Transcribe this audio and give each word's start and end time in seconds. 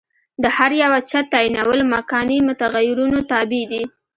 د 0.43 0.45
هر 0.55 0.71
یوه 0.83 0.99
چت 1.09 1.25
تعینول 1.33 1.79
مکاني 1.95 2.37
متغیرونو 2.47 3.19
تابع 3.31 3.63
دي. 3.71 3.83